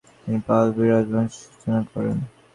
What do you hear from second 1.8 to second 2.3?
করেন।